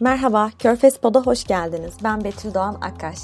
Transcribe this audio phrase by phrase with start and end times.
[0.00, 1.94] Merhaba, Körfez Pod'a hoş geldiniz.
[2.04, 3.18] Ben Betül Doğan Akkaş.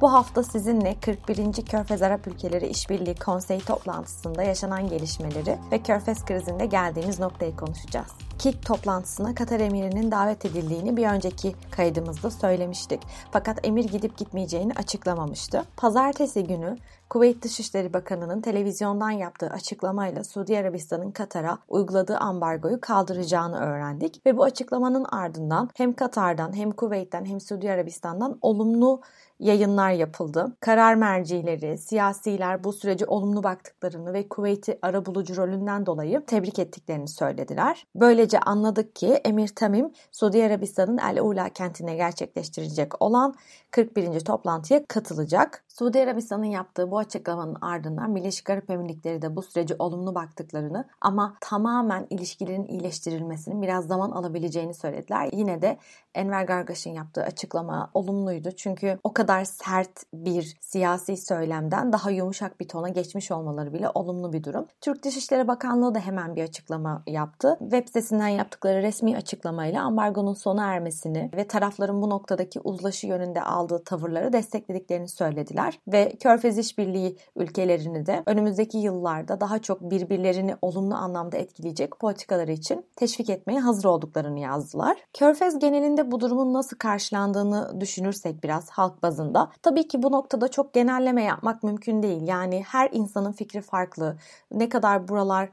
[0.00, 1.52] Bu hafta sizinle 41.
[1.52, 8.12] Körfez Arap Ülkeleri İşbirliği Konseyi toplantısında yaşanan gelişmeleri ve Körfez krizinde geldiğimiz noktayı konuşacağız.
[8.38, 13.00] KİK toplantısına Katar emirinin davet edildiğini bir önceki kaydımızda söylemiştik.
[13.32, 15.64] Fakat emir gidip gitmeyeceğini açıklamamıştı.
[15.76, 16.76] Pazartesi günü
[17.10, 24.44] Kuveyt Dışişleri Bakanı'nın televizyondan yaptığı açıklamayla Suudi Arabistan'ın Katar'a uyguladığı ambargoyu kaldıracağını öğrendik ve bu
[24.44, 29.00] açıklamanın ardından hem Katar'dan hem Kuveyt'ten hem Suudi Arabistan'dan olumlu
[29.40, 30.56] yayınlar yapıldı.
[30.60, 37.86] Karar mercileri, siyasiler bu sürece olumlu baktıklarını ve Kuveyt'i arabulucu rolünden dolayı tebrik ettiklerini söylediler.
[37.94, 43.34] Böylece anladık ki Emir Tamim, Suudi Arabistan'ın El Ula kentine gerçekleştirecek olan
[43.70, 44.20] 41.
[44.20, 45.64] toplantıya katılacak.
[45.78, 51.36] Suudi Arabistan'ın yaptığı bu açıklamanın ardından Birleşik Arap Emirlikleri de bu süreci olumlu baktıklarını ama
[51.40, 55.28] tamamen ilişkilerin iyileştirilmesinin biraz zaman alabileceğini söylediler.
[55.32, 55.78] Yine de
[56.14, 58.50] Enver Gargaş'ın yaptığı açıklama olumluydu.
[58.56, 64.32] Çünkü o kadar sert bir siyasi söylemden daha yumuşak bir tona geçmiş olmaları bile olumlu
[64.32, 64.66] bir durum.
[64.80, 67.56] Türk Dışişleri Bakanlığı da hemen bir açıklama yaptı.
[67.58, 73.84] Web sitesinden yaptıkları resmi açıklamayla ambargonun sona ermesini ve tarafların bu noktadaki uzlaşı yönünde aldığı
[73.84, 81.36] tavırları desteklediklerini söylediler ve Körfez İşbirliği ülkelerini de önümüzdeki yıllarda daha çok birbirlerini olumlu anlamda
[81.36, 84.96] etkileyecek politikaları için teşvik etmeye hazır olduklarını yazdılar.
[85.12, 90.74] Körfez genelinde bu durumun nasıl karşılandığını düşünürsek biraz halk bazında tabii ki bu noktada çok
[90.74, 92.22] genelleme yapmak mümkün değil.
[92.28, 94.16] Yani her insanın fikri farklı.
[94.52, 95.48] Ne kadar buralar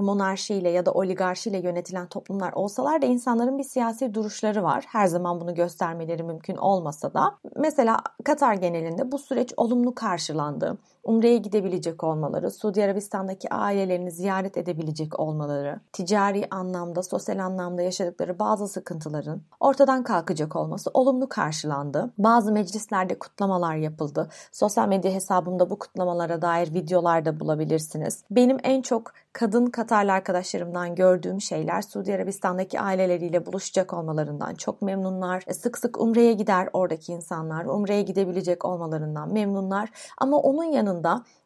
[0.00, 4.84] monarşiyle ya da oligarşiyle yönetilen toplumlar olsalar da insanların bir siyasi duruşları var.
[4.88, 7.38] Her zaman bunu göstermeleri mümkün olmasa da.
[7.56, 10.78] Mesela Katar genelinde bu süreç olumlu karşılandı.
[11.06, 18.68] Umre'ye gidebilecek olmaları, Suudi Arabistan'daki ailelerini ziyaret edebilecek olmaları, ticari anlamda, sosyal anlamda yaşadıkları bazı
[18.68, 22.12] sıkıntıların ortadan kalkacak olması olumlu karşılandı.
[22.18, 24.28] Bazı meclislerde kutlamalar yapıldı.
[24.52, 28.24] Sosyal medya hesabımda bu kutlamalara dair videolar da bulabilirsiniz.
[28.30, 35.42] Benim en çok kadın Katarlı arkadaşlarımdan gördüğüm şeyler Suudi Arabistan'daki aileleriyle buluşacak olmalarından çok memnunlar.
[35.46, 37.64] E, sık sık Umre'ye gider oradaki insanlar.
[37.64, 39.90] Umre'ye gidebilecek olmalarından memnunlar.
[40.18, 40.95] Ama onun yanında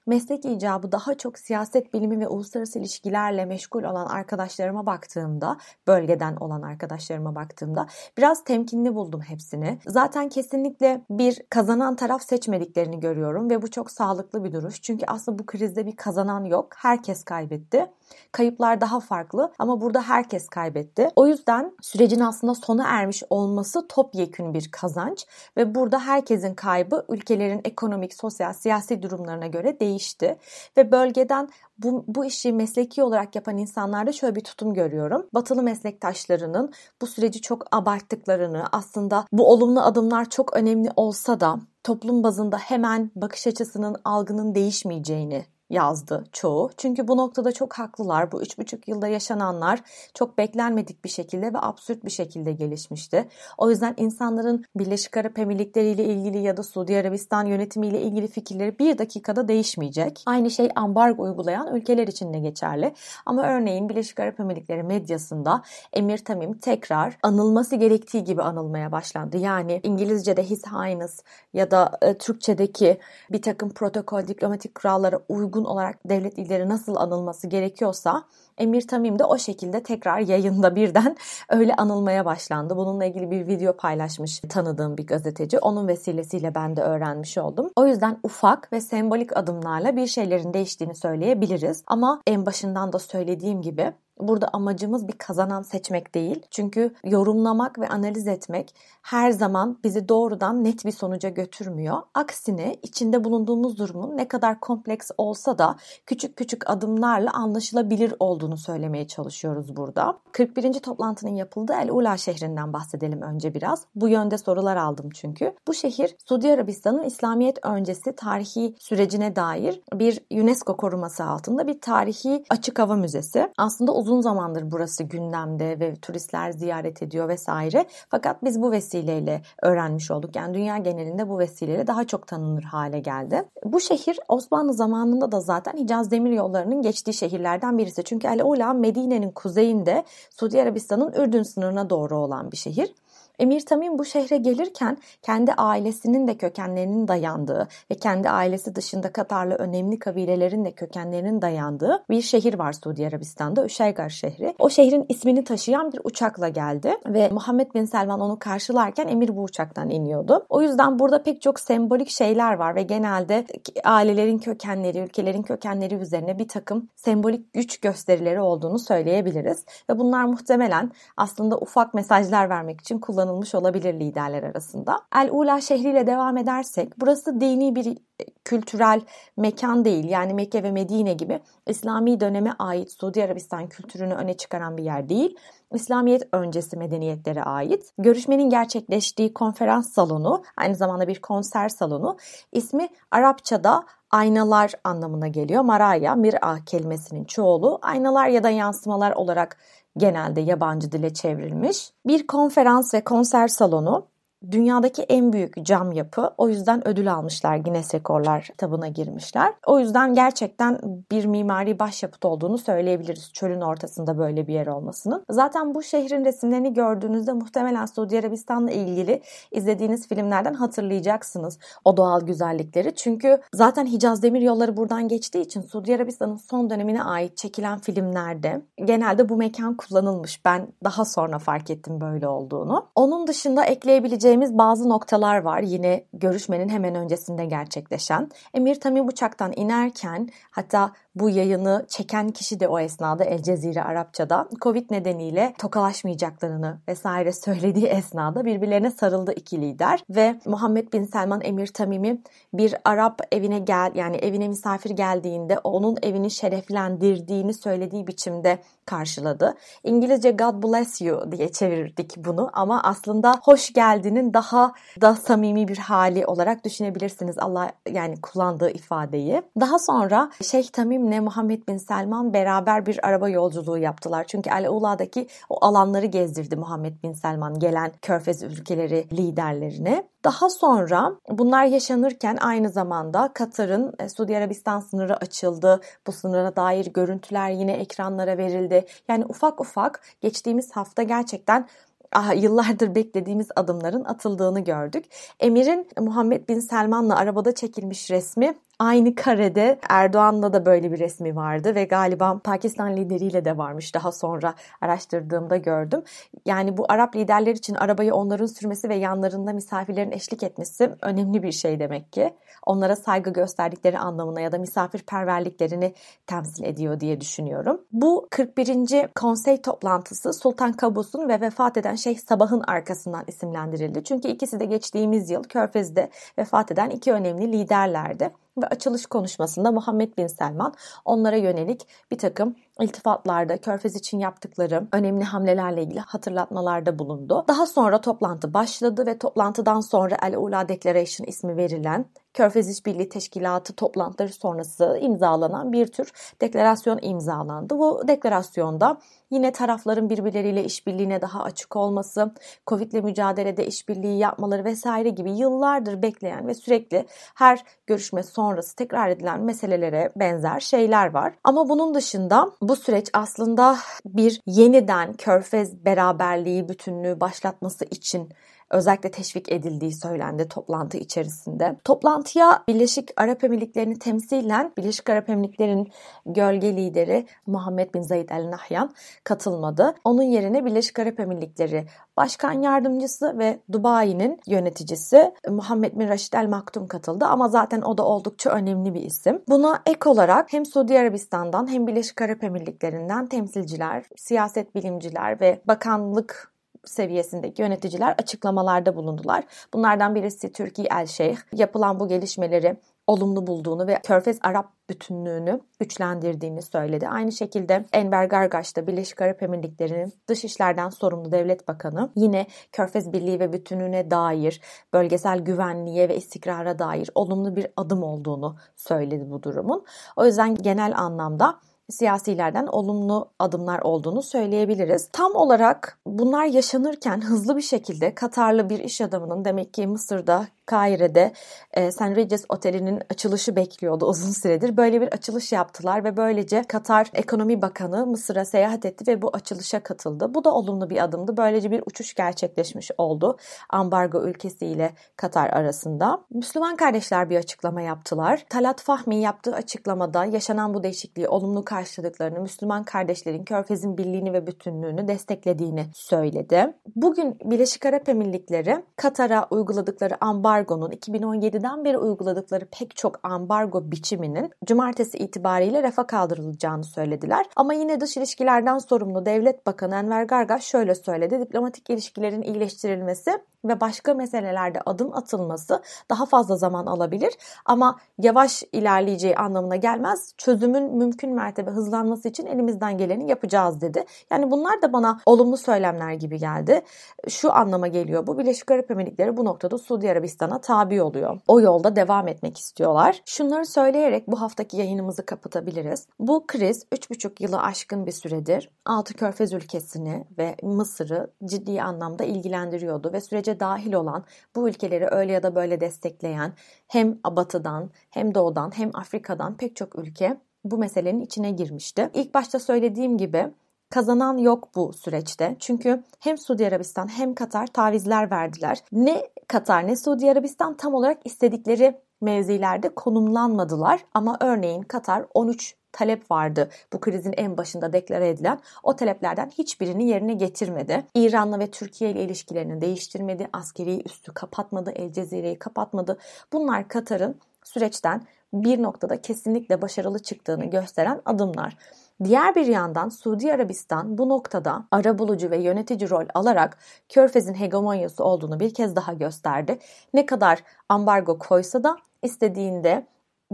[0.07, 5.57] meslek icabı daha çok siyaset bilimi ve uluslararası ilişkilerle meşgul olan arkadaşlarıma baktığımda,
[5.87, 7.87] bölgeden olan arkadaşlarıma baktığımda
[8.19, 9.79] biraz temkinli buldum hepsini.
[9.87, 14.83] Zaten kesinlikle bir kazanan taraf seçmediklerini görüyorum ve bu çok sağlıklı bir duruş.
[14.83, 16.69] Çünkü aslında bu krizde bir kazanan yok.
[16.77, 17.87] Herkes kaybetti.
[18.33, 21.09] Kayıplar daha farklı ama burada herkes kaybetti.
[21.17, 25.27] O yüzden sürecin aslında sona ermiş olması topyekün bir kazanç
[25.57, 30.39] ve burada herkesin kaybı ülkelerin ekonomik, sosyal, siyasi durumlarına göre değişti
[30.77, 31.49] ve bölgeden
[31.79, 35.27] bu, bu işi mesleki olarak yapan insanlarda şöyle bir tutum görüyorum.
[35.35, 36.73] Batılı meslektaşlarının
[37.03, 43.11] bu süreci çok abarttıklarını, aslında bu olumlu adımlar çok önemli olsa da toplum bazında hemen
[43.15, 46.71] bakış açısının, algının değişmeyeceğini yazdı çoğu.
[46.77, 48.33] Çünkü bu noktada çok haklılar.
[48.33, 49.81] Bu üç buçuk yılda yaşananlar
[50.15, 53.29] çok beklenmedik bir şekilde ve absürt bir şekilde gelişmişti.
[53.59, 58.79] O yüzden insanların Birleşik Arap Emirlikleri ile ilgili ya da Suudi Arabistan yönetimiyle ilgili fikirleri
[58.79, 60.23] bir dakikada değişmeyecek.
[60.27, 62.95] Aynı şey ambargo uygulayan ülkeler için de geçerli.
[63.27, 69.37] Ama örneğin Birleşik Arap Emirlikleri medyasında Emir Tamim tekrar anılması gerektiği gibi anılmaya başlandı.
[69.37, 71.23] Yani İngilizce'de His Highness
[71.55, 72.99] ya da e, Türkçedeki
[73.33, 78.25] bir takım protokol, diplomatik kurallara uygun uygun olarak devlet lideri nasıl anılması gerekiyorsa
[78.59, 81.17] Emir Tamim de o şekilde tekrar yayında birden
[81.49, 82.77] öyle anılmaya başlandı.
[82.77, 85.59] Bununla ilgili bir video paylaşmış tanıdığım bir gazeteci.
[85.59, 87.71] Onun vesilesiyle ben de öğrenmiş oldum.
[87.77, 91.83] O yüzden ufak ve sembolik adımlarla bir şeylerin değiştiğini söyleyebiliriz.
[91.87, 96.43] Ama en başından da söylediğim gibi Burada amacımız bir kazanan seçmek değil.
[96.51, 101.97] Çünkü yorumlamak ve analiz etmek her zaman bizi doğrudan net bir sonuca götürmüyor.
[102.15, 105.77] Aksine içinde bulunduğumuz durumun ne kadar kompleks olsa da
[106.07, 110.19] küçük küçük adımlarla anlaşılabilir olduğunu söylemeye çalışıyoruz burada.
[110.33, 110.73] 41.
[110.73, 113.85] toplantının yapıldığı El Ula şehrinden bahsedelim önce biraz.
[113.95, 115.55] Bu yönde sorular aldım çünkü.
[115.69, 122.45] Bu şehir Suudi Arabistan'ın İslamiyet öncesi tarihi sürecine dair bir UNESCO koruması altında bir tarihi
[122.51, 123.53] açık hava müzesi.
[123.59, 127.87] Aslında uzun uzun zamandır burası gündemde ve turistler ziyaret ediyor vesaire.
[128.09, 130.37] Fakat biz bu vesileyle öğrenmiş olduk.
[130.37, 133.45] Yani dünya genelinde bu vesileyle daha çok tanınır hale geldi.
[133.65, 138.05] Bu şehir Osmanlı zamanında da zaten Hicaz Demir Yolları'nın geçtiği şehirlerden birisi.
[138.05, 142.95] Çünkü El Ula Medine'nin kuzeyinde Suudi Arabistan'ın Ürdün sınırına doğru olan bir şehir.
[143.41, 149.55] Emir Tamim bu şehre gelirken kendi ailesinin de kökenlerinin dayandığı ve kendi ailesi dışında Katarlı
[149.55, 154.55] önemli kabilelerin de kökenlerinin dayandığı bir şehir var Suudi Arabistan'da Üşeygar şehri.
[154.59, 159.43] O şehrin ismini taşıyan bir uçakla geldi ve Muhammed Bin Selman onu karşılarken Emir bu
[159.43, 160.47] uçaktan iniyordu.
[160.49, 163.45] O yüzden burada pek çok sembolik şeyler var ve genelde
[163.85, 169.65] ailelerin kökenleri, ülkelerin kökenleri üzerine bir takım sembolik güç gösterileri olduğunu söyleyebiliriz.
[169.91, 172.99] Ve bunlar muhtemelen aslında ufak mesajlar vermek için
[173.31, 175.01] kullanılmış olabilir liderler arasında.
[175.17, 177.99] El-Ula şehriyle devam edersek burası dini bir
[178.45, 179.01] kültürel
[179.37, 180.05] mekan değil.
[180.09, 185.09] Yani Mekke ve Medine gibi İslami döneme ait Suudi Arabistan kültürünü öne çıkaran bir yer
[185.09, 185.37] değil.
[185.73, 187.93] İslamiyet öncesi medeniyetlere ait.
[187.99, 192.17] Görüşmenin gerçekleştiği konferans salonu, aynı zamanda bir konser salonu.
[192.53, 195.63] İsmi Arapçada aynalar anlamına geliyor.
[195.63, 199.57] Maraya, mir'a kelimesinin çoğulu aynalar ya da yansımalar olarak
[199.97, 201.93] genelde yabancı dile çevrilmiş.
[202.07, 204.07] Bir konferans ve konser salonu
[204.51, 206.31] dünyadaki en büyük cam yapı.
[206.39, 207.57] O yüzden ödül almışlar.
[207.57, 209.53] Guinness Rekorlar kitabına girmişler.
[209.67, 213.33] O yüzden gerçekten bir mimari başyapıt olduğunu söyleyebiliriz.
[213.33, 215.25] Çölün ortasında böyle bir yer olmasının.
[215.31, 222.95] Zaten bu şehrin resimlerini gördüğünüzde muhtemelen Suudi Arabistan'la ilgili izlediğiniz filmlerden hatırlayacaksınız o doğal güzellikleri.
[222.95, 228.63] Çünkü zaten Hicaz Demir Yolları buradan geçtiği için Suudi Arabistan'ın son dönemine ait çekilen filmlerde
[228.85, 230.45] genelde bu mekan kullanılmış.
[230.45, 232.87] Ben daha sonra fark ettim böyle olduğunu.
[232.95, 238.31] Onun dışında ekleyebileceğim değineceğimiz bazı noktalar var yine görüşmenin hemen öncesinde gerçekleşen.
[238.55, 244.49] Emir Tamim uçaktan inerken hatta bu yayını çeken kişi de o esnada El Cezire Arapçada
[244.61, 251.67] Covid nedeniyle tokalaşmayacaklarını vesaire söylediği esnada birbirlerine sarıldı iki lider ve Muhammed Bin Selman Emir
[251.67, 252.23] Tamim'i
[252.53, 258.59] bir Arap evine gel yani evine misafir geldiğinde onun evini şereflendirdiğini söylediği biçimde
[258.91, 259.55] karşıladı.
[259.85, 265.79] İngilizce God bless you diye çevirdik bunu ama aslında hoş geldinin daha da samimi bir
[265.79, 269.43] hali olarak düşünebilirsiniz Allah yani kullandığı ifadeyi.
[269.61, 274.25] Daha sonra Şeyh Tamim'le Muhammed Bin Selman beraber bir araba yolculuğu yaptılar.
[274.29, 280.05] Çünkü El Ula'daki o alanları gezdirdi Muhammed Bin Selman gelen Körfez ülkeleri liderlerine.
[280.25, 285.81] Daha sonra bunlar yaşanırken aynı zamanda Katar'ın e, Suudi Arabistan sınırı açıldı.
[286.07, 288.87] Bu sınıra dair görüntüler yine ekranlara verildi.
[289.09, 291.69] Yani ufak ufak geçtiğimiz hafta gerçekten
[292.13, 295.05] ah, yıllardır beklediğimiz adımların atıldığını gördük.
[295.41, 301.75] Emir'in Muhammed Bin Selman'la arabada çekilmiş resmi Aynı karede Erdoğan'la da böyle bir resmi vardı
[301.75, 306.03] ve galiba Pakistan lideriyle de varmış daha sonra araştırdığımda gördüm.
[306.47, 311.53] Yani bu Arap liderler için arabayı onların sürmesi ve yanlarında misafirlerin eşlik etmesi önemli bir
[311.53, 312.35] şey demek ki.
[312.67, 315.95] Onlara saygı gösterdikleri anlamına ya da misafirperverliklerini
[316.27, 317.81] temsil ediyor diye düşünüyorum.
[317.93, 319.09] Bu 41.
[319.15, 324.05] konsey toplantısı Sultan Kabus'un ve vefat eden Şeyh Sabah'ın arkasından isimlendirildi.
[324.05, 330.19] Çünkü ikisi de geçtiğimiz yıl Körfez'de vefat eden iki önemli liderlerdi ve açılış konuşmasında Muhammed
[330.19, 330.75] Bin Selman
[331.05, 337.45] onlara yönelik bir takım iltifatlarda Körfez için yaptıkları önemli hamlelerle ilgili hatırlatmalarda bulundu.
[337.49, 343.73] Daha sonra toplantı başladı ve toplantıdan sonra El Ula Declaration ismi verilen Körfez İşbirliği Teşkilatı
[343.73, 347.79] toplantıları sonrası imzalanan bir tür deklarasyon imzalandı.
[347.79, 348.99] Bu deklarasyonda
[349.31, 352.35] yine tarafların birbirleriyle işbirliğine daha açık olması,
[352.67, 359.09] Covid ile mücadelede işbirliği yapmaları vesaire gibi yıllardır bekleyen ve sürekli her görüşme sonrası tekrar
[359.09, 361.35] edilen meselelere benzer şeyler var.
[361.45, 368.29] Ama bunun dışında bu süreç aslında bir yeniden Körfez beraberliği, bütünlüğü başlatması için
[368.71, 371.77] özellikle teşvik edildiği söylendi toplantı içerisinde.
[371.85, 375.89] Toplantıya Birleşik Arap Emirlikleri'ni temsilen Birleşik Arap Emirlikleri'nin
[376.27, 379.95] gölge lideri Muhammed Bin Zayed El Nahyan katılmadı.
[380.05, 381.87] Onun yerine Birleşik Arap Emirlikleri
[382.17, 388.05] Başkan Yardımcısı ve Dubai'nin yöneticisi Muhammed Bin Raşid El Maktum katıldı ama zaten o da
[388.05, 389.43] oldukça önemli bir isim.
[389.49, 396.50] Buna ek olarak hem Suudi Arabistan'dan hem Birleşik Arap Emirlikleri'nden temsilciler, siyaset bilimciler ve bakanlık
[396.85, 399.45] seviyesindeki yöneticiler açıklamalarda bulundular.
[399.75, 406.63] Bunlardan birisi Türkiye El Şeyh yapılan bu gelişmeleri olumlu bulduğunu ve Körfez Arap bütünlüğünü güçlendirdiğini
[406.63, 407.09] söyledi.
[407.09, 413.41] Aynı şekilde Enver Gargaş da Birleşik Arap Emirlikleri'nin dışişlerden sorumlu devlet bakanı yine Körfez Birliği
[413.41, 414.61] ve bütünlüğüne dair,
[414.93, 419.85] bölgesel güvenliğe ve istikrara dair olumlu bir adım olduğunu söyledi bu durumun.
[420.17, 421.61] O yüzden genel anlamda
[421.91, 425.09] siyasilerden olumlu adımlar olduğunu söyleyebiliriz.
[425.13, 431.33] Tam olarak bunlar yaşanırken hızlı bir şekilde Katarlı bir iş adamının demek ki Mısır'da Kaire'de
[431.73, 432.01] e, St.
[432.01, 434.77] Regis Oteli'nin açılışı bekliyordu uzun süredir.
[434.77, 439.81] Böyle bir açılış yaptılar ve böylece Katar Ekonomi Bakanı Mısır'a seyahat etti ve bu açılışa
[439.81, 440.35] katıldı.
[440.35, 441.37] Bu da olumlu bir adımdı.
[441.37, 443.37] Böylece bir uçuş gerçekleşmiş oldu
[443.71, 446.25] ambargo ülkesiyle Katar arasında.
[446.31, 448.45] Müslüman kardeşler bir açıklama yaptılar.
[448.49, 455.09] Talat Fahmi yaptığı açıklamada yaşanan bu değişikliği olumlu karşıladıklarını, Müslüman kardeşlerin Körfez'in birliğini ve bütünlüğünü
[455.09, 456.75] desteklediğini söyledi.
[456.97, 460.15] Bugün Birleşik Arap Emirlikleri Katar'a uyguladıkları
[460.61, 467.47] ambargonun 2017'den beri uyguladıkları pek çok ambargo biçiminin cumartesi itibariyle refa kaldırılacağını söylediler.
[467.57, 471.41] Ama yine dış ilişkilerden sorumlu Devlet Bakanı Enver Gargaş şöyle söyledi.
[471.41, 473.31] Diplomatik ilişkilerin iyileştirilmesi
[473.65, 477.33] ve başka meselelerde adım atılması daha fazla zaman alabilir
[477.65, 480.35] ama yavaş ilerleyeceği anlamına gelmez.
[480.39, 484.05] Çözümün mümkün mertebe hızlanması için elimizden geleni yapacağız dedi.
[484.31, 486.83] Yani bunlar da bana olumlu söylemler gibi geldi.
[487.29, 488.39] Şu anlama geliyor bu.
[488.39, 490.07] Birleşik Arap Emirlikleri bu noktada Suudi
[490.51, 491.41] Arabistan'a tabi oluyor.
[491.49, 493.23] O yolda devam etmek istiyorlar.
[493.27, 496.07] Şunları söyleyerek bu haftaki yayınımızı kapatabiliriz.
[496.19, 503.13] Bu kriz 3,5 yılı aşkın bir süredir Altı Körfez ülkesini ve Mısır'ı ciddi anlamda ilgilendiriyordu
[503.13, 504.25] ve sürece dahil olan
[504.57, 506.53] bu ülkeleri öyle ya da böyle destekleyen
[506.89, 512.11] hem Batı'dan hem Doğu'dan hem Afrika'dan pek çok ülke bu meselenin içine girmişti.
[512.15, 513.47] İlk başta söylediğim gibi
[513.91, 515.57] kazanan yok bu süreçte.
[515.59, 518.79] Çünkü hem Suudi Arabistan hem Katar tavizler verdiler.
[518.93, 526.31] Ne Katar ne Suudi Arabistan tam olarak istedikleri mevzilerde konumlanmadılar ama örneğin Katar 13 talep
[526.31, 528.61] vardı bu krizin en başında deklare edilen.
[528.83, 531.07] O taleplerden hiçbirini yerine getirmedi.
[531.15, 533.49] İran'la ve Türkiye ile ilişkilerini değiştirmedi.
[533.53, 534.91] Askeri üstü kapatmadı.
[534.91, 536.19] El Cezire'yi kapatmadı.
[536.53, 541.77] Bunlar Katar'ın süreçten bir noktada kesinlikle başarılı çıktığını gösteren adımlar.
[542.25, 548.61] Diğer bir yandan Suudi Arabistan bu noktada arabulucu ve yönetici rol alarak Körfez'in hegemonyası olduğunu
[548.61, 549.79] bir kez daha gösterdi.
[550.15, 553.07] Ne kadar ambargo koysa da istediğinde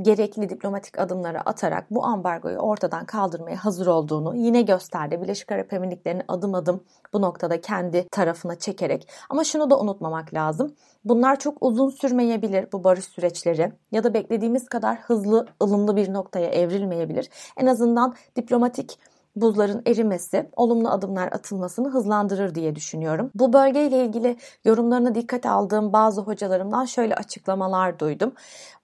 [0.02, 5.22] gerekli diplomatik adımları atarak bu ambargoyu ortadan kaldırmaya hazır olduğunu yine gösterdi.
[5.22, 9.08] Birleşik Arap Emirlikleri'ni adım adım bu noktada kendi tarafına çekerek.
[9.30, 10.74] Ama şunu da unutmamak lazım.
[11.04, 16.48] Bunlar çok uzun sürmeyebilir bu barış süreçleri ya da beklediğimiz kadar hızlı, ılımlı bir noktaya
[16.48, 17.30] evrilmeyebilir.
[17.56, 18.98] En azından diplomatik
[19.36, 23.30] buzların erimesi olumlu adımlar atılmasını hızlandırır diye düşünüyorum.
[23.34, 28.32] Bu bölgeyle ilgili yorumlarını dikkate aldığım bazı hocalarımdan şöyle açıklamalar duydum.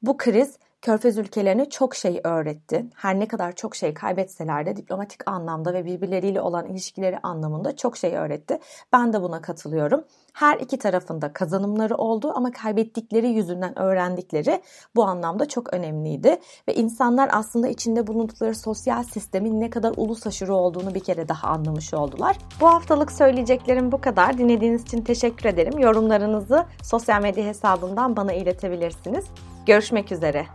[0.03, 2.87] Bu kriz Körfez ülkelerine çok şey öğretti.
[2.95, 7.97] Her ne kadar çok şey kaybetseler de diplomatik anlamda ve birbirleriyle olan ilişkileri anlamında çok
[7.97, 8.59] şey öğretti.
[8.93, 10.05] Ben de buna katılıyorum.
[10.33, 14.63] Her iki tarafında kazanımları oldu ama kaybettikleri yüzünden öğrendikleri
[14.97, 16.41] bu anlamda çok önemliydi.
[16.69, 21.49] Ve insanlar aslında içinde bulundukları sosyal sistemin ne kadar ulus aşırı olduğunu bir kere daha
[21.49, 22.39] anlamış oldular.
[22.61, 24.39] Bu haftalık söyleyeceklerim bu kadar.
[24.39, 25.79] Dinlediğiniz için teşekkür ederim.
[25.79, 29.25] Yorumlarınızı sosyal medya hesabından bana iletebilirsiniz.
[29.67, 30.47] Görüşmek üzere.